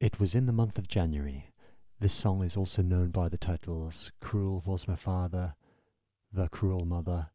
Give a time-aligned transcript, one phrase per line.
[0.00, 1.50] It was in the month of January.
[1.98, 5.54] This song is also known by the titles Cruel Was My Father,
[6.32, 7.28] The Cruel Mother,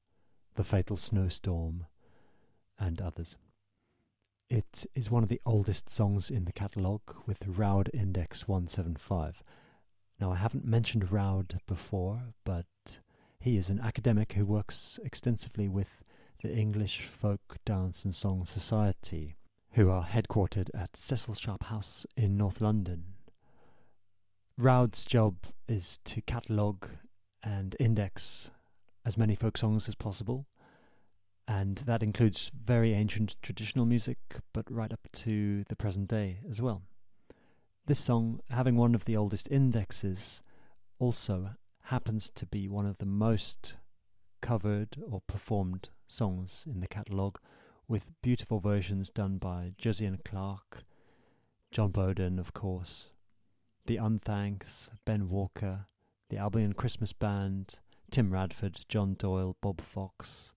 [0.55, 1.85] The Fatal Snowstorm,
[2.79, 3.37] and others.
[4.49, 9.43] It is one of the oldest songs in the catalogue with Roud Index 175.
[10.19, 12.65] Now, I haven't mentioned Roud before, but
[13.39, 16.03] he is an academic who works extensively with
[16.41, 19.35] the English Folk Dance and Song Society
[19.75, 23.03] who are headquartered at Cecil Sharp House in North London.
[24.57, 25.35] Roud's job
[25.67, 26.87] is to catalogue
[27.43, 28.51] and index
[29.05, 30.47] as many folk songs as possible,
[31.45, 34.17] and that includes very ancient traditional music,
[34.53, 36.83] but right up to the present day as well.
[37.85, 40.41] This song, having one of the oldest indexes,
[40.99, 41.49] also
[41.87, 43.73] happens to be one of the most
[44.41, 47.39] covered or performed songs in the catalogue
[47.87, 50.83] with beautiful versions done by Josienne Clarke,
[51.71, 53.09] Jon Boden, of course,
[53.85, 55.87] the Unthanks, Ben Walker,
[56.29, 60.53] the Albion Christmas Band, Tim Radford, John Doyle, Bob Fox,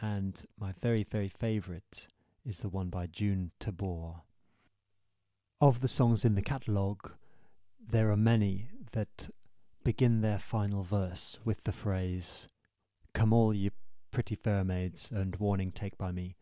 [0.00, 2.08] and my very, very favourite
[2.44, 4.22] is the one by June Tabor.
[5.60, 7.12] Of the songs in the catalogue,
[7.78, 9.30] there are many that
[9.84, 12.48] begin their final verse with the phrase,
[13.14, 13.70] Come all ye
[14.10, 16.36] pretty fair maids, and warning take by me.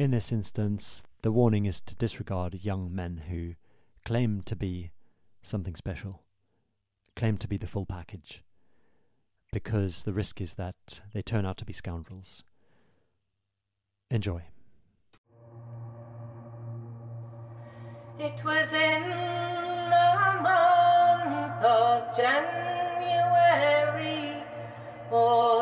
[0.00, 3.56] In this instance, the warning is to disregard young men who
[4.02, 4.92] claim to be
[5.42, 6.22] something special,
[7.16, 8.42] claim to be the full package,
[9.52, 12.44] because the risk is that they turn out to be scoundrels.
[14.10, 14.40] Enjoy.
[18.18, 23.22] It was in the month of January,
[25.12, 25.59] all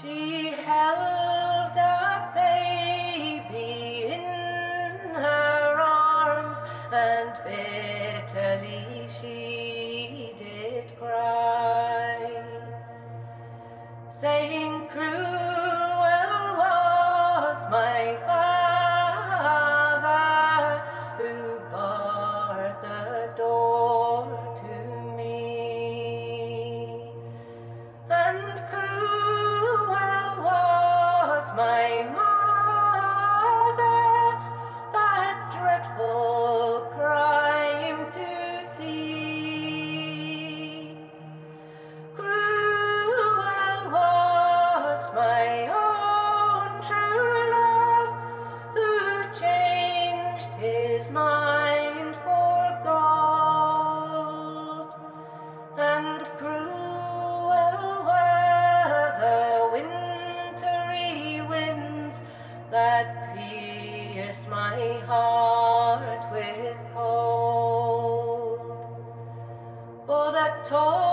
[0.00, 0.37] She
[62.70, 68.58] that pierced my heart with cold.
[68.60, 71.07] Oh, For the taller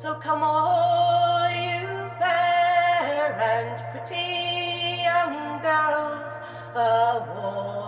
[0.00, 1.86] So come all you
[2.18, 6.32] fair and pretty young girls,
[6.74, 7.79] a warning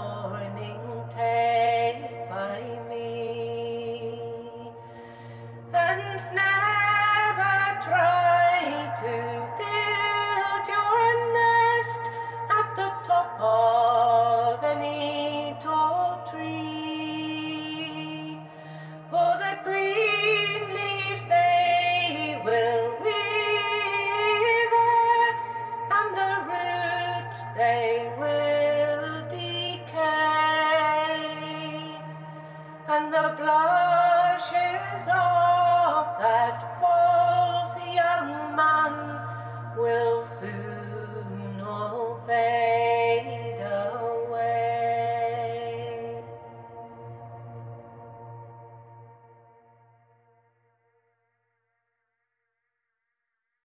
[33.55, 33.82] love.